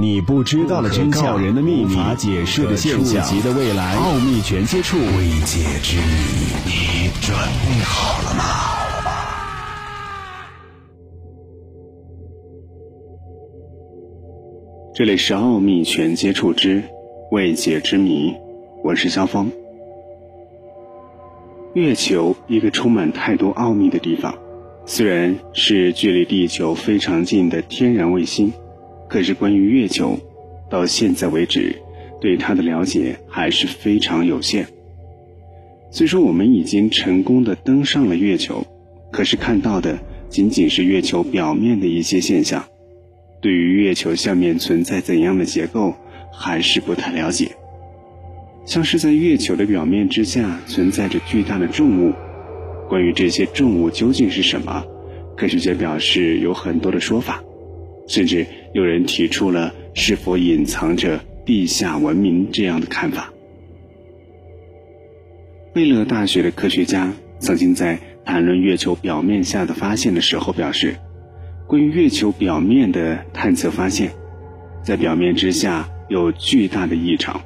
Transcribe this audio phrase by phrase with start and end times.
[0.00, 6.04] 你不知道的真相，人的秘密，无法解释的现象，触及的未来，奥秘全接触，未解之谜，
[6.64, 8.44] 你准备好了吗？
[14.94, 16.84] 这里是奥秘全接触之
[17.32, 18.32] 未解之谜，
[18.84, 19.50] 我是肖峰。
[21.74, 24.32] 月球，一个充满太多奥秘的地方，
[24.86, 28.52] 虽然是距离地球非常近的天然卫星。
[29.08, 30.18] 可是，关于月球，
[30.68, 31.74] 到现在为止，
[32.20, 34.66] 对它的了解还是非常有限。
[35.90, 38.66] 虽说我们已经成功的登上了月球，
[39.10, 42.66] 可是看到的仅仅是月球表面的一些现象，
[43.40, 45.94] 对于月球下面存在怎样的结构，
[46.30, 47.52] 还是不太了解。
[48.66, 52.12] 像是在月球的表面之下存在着巨大的重物，
[52.86, 54.84] 关于这些重物究竟是什么，
[55.34, 57.42] 科学家表示有很多的说法。
[58.06, 63.32] 甚至有人提出了是否隐藏着地下文明这样的看法。
[65.72, 70.96] 贝勒大学的科学家曾经在谈论月球表面下的发现的时候表示，
[71.66, 74.10] 关于月球表面的探测发现，
[74.82, 77.40] 在表面之下有巨大的异常，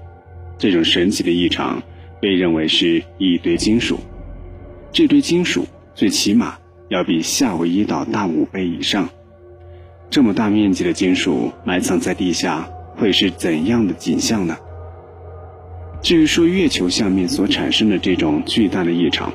[0.59, 1.83] 这种神奇的异常
[2.21, 3.99] 被认为是一堆金属，
[4.93, 9.09] 这堆金属最起码要比夏威夷岛大五倍以上。
[10.13, 14.55] 这么大面积的金属埋藏在地下，会是怎样的景象呢？
[16.03, 19.33] 至于说月球下面所产生的这种巨大的异常，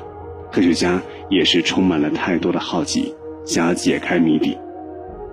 [0.52, 3.12] 科学家也是充满了太多的好奇，
[3.44, 4.56] 想要解开谜底。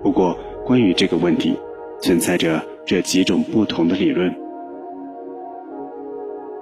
[0.02, 0.36] 不过，
[0.66, 1.54] 关于这个问题，
[2.02, 4.34] 存在着这几种不同的理论。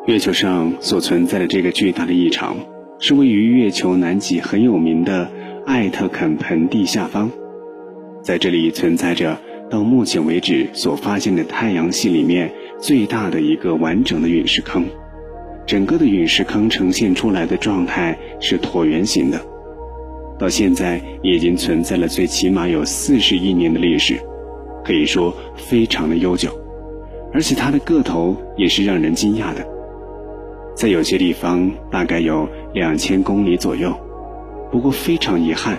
[0.04, 2.54] 月球上所存在的这个巨大的异常，
[2.98, 5.30] 是位于月球南极很有名的
[5.64, 7.30] 艾特肯盆地下方。
[8.24, 9.38] 在这里存在着
[9.70, 14.86] 到目前为止所发现的太阳系里面最大的一个完整的陨石坑，
[15.66, 19.38] 整个的陨石坑呈现出来的状态是椭圆形的，
[20.38, 24.18] 到现在已经存在了最起码有四十亿年的历史，
[24.82, 26.48] 可以说非常的悠久，
[27.30, 29.66] 而且它的个头也是让人惊讶的，
[30.74, 33.94] 在有些地方大概有两千公里左右，
[34.70, 35.76] 不过非常遗憾。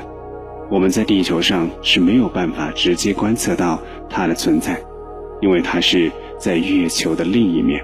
[0.67, 4.81] 我们在地球上是没有办法直接观测到它的存在，
[5.39, 7.79] 因为它是在月球的另一面。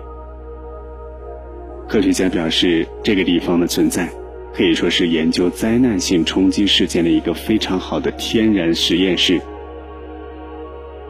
[1.87, 4.09] 科学家表示，这个地方的存在
[4.51, 9.39] 可以说是研究灾难性冲击事件的一个非常好的天然实验室。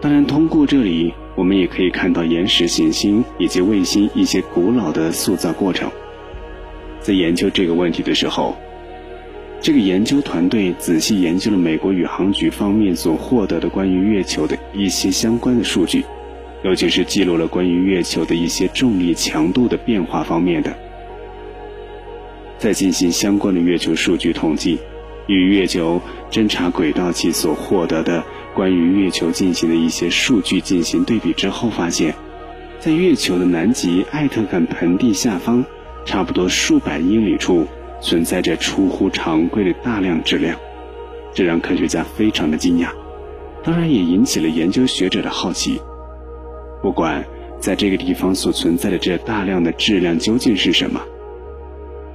[0.01, 5.89] 当然，通过这里，我们也可以看到岩石行星以及卫星一些古老的塑造过程。
[6.99, 8.57] 在研究这个问题的时候。
[9.61, 16.03] 这个研究团队仔细研究了美国宇航局方面所获得的关于月球的一些相关的数据，
[16.63, 20.75] 尤其是记录了关于月球的一些重力强度的变化方面的。
[22.57, 24.79] 在进行相关的月球数据统计，
[25.27, 26.01] 与月球
[26.31, 28.23] 侦察轨道器所获得的
[28.55, 32.15] 关于月球进行的一些数据进行对比之后，发现，
[32.79, 35.63] 在月球的南极艾特肯盆地下方，
[36.03, 37.67] 差不多数百英里处。
[38.01, 40.57] 存在着出乎常规的大量质量，
[41.33, 42.89] 这让科学家非常的惊讶，
[43.63, 45.79] 当然也引起了研究学者的好奇。
[46.81, 47.23] 不管
[47.59, 50.99] 在这个地方所存在的这大量的质量究竟是什么，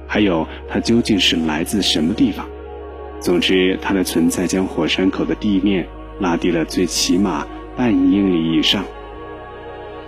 [0.05, 2.45] 还有它究竟是来自什么地方，
[3.21, 5.87] 总之它的存在将火山口的地面
[6.19, 8.83] 拉低了最起码半英里以上。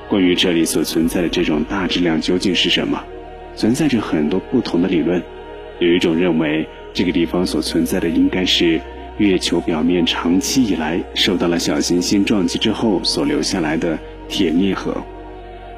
[0.09, 3.01] 关于这里所存在的这种大质量究竟是什么，
[3.55, 5.23] 存在着很多不同的理论。
[5.79, 8.79] 有一种认为，这个地方所存在的应该是
[9.17, 13.97] 月球表面长期以来受到了小行星撞击之后所留下来的
[14.27, 14.95] 铁镍核。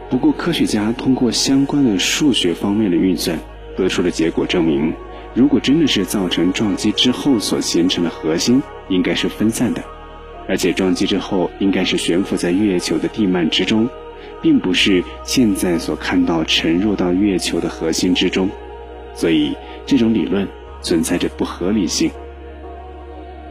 [0.10, 3.38] 不过，科学家通过相关的数学方面的运算，
[3.78, 4.92] 得出的结果证明，
[5.36, 9.84] 如果真的是造成撞击之后所形成的核心，应该是分散的，
[10.48, 13.88] 而且撞击之后应该是悬浮在月球的地幔之中，
[14.42, 18.50] 并不是现在所看到沉入到月球的核心之中。
[19.14, 19.56] 所以。
[19.86, 20.48] 这种理论
[20.82, 22.10] 存在着不合理性。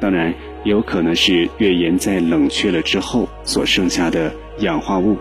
[0.00, 0.34] 当然
[0.64, 5.16] 也，有可能是月岩在冷却了之后所剩下的氧化物，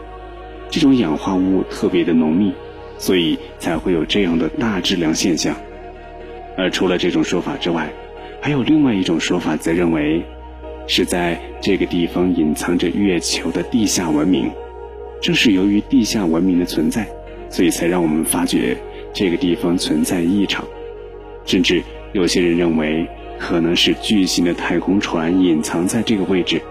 [0.69, 2.53] 这种氧化物特别的浓密，
[2.97, 5.55] 所以才会有这样的大质量现象。
[6.57, 7.89] 而除了这种说法之外，
[8.41, 10.23] 还有另外一种说法，则认为
[10.87, 14.49] 是在这个地方隐藏着月球的地下文明。
[15.21, 17.05] 正是由于地下文明的存在，
[17.49, 18.77] 所以才让我们发觉
[19.13, 20.65] 这个地方存在异常。
[21.49, 21.81] 甚至
[22.13, 23.07] 有些人认为，
[23.39, 26.61] 可能是巨型的太空船隐藏在这个位置。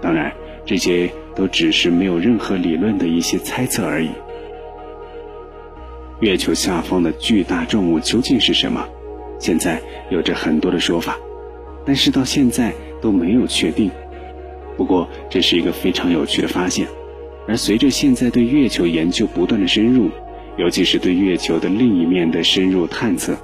[0.00, 0.32] 当然，
[0.64, 4.08] 这些都只是没有任何理论的一些猜测而已。
[6.20, 8.88] 月球下方的巨大重物究竟是什么？
[9.38, 11.18] 现在有着很多的说法，
[11.84, 13.90] 但是到现在都没有确定。
[14.78, 16.88] 不过这是一个非常有趣的发现，
[17.46, 20.08] 而随着现在对月球研究不断的深入，
[20.56, 23.36] 尤其是对月球的另一面的深入探测，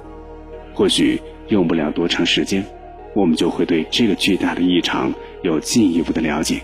[0.77, 2.63] 或许用不了多长时间，
[3.15, 6.61] 我们就会对这个巨大的异常有进一步的了解。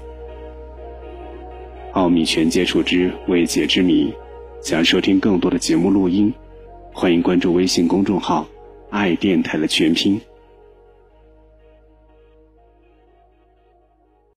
[1.93, 4.13] 奥秘全接触之未解之谜。
[4.61, 6.31] 想收听更多的节目录音，
[6.93, 8.47] 欢迎关注微信公众号
[8.91, 10.21] “爱电台”的全拼。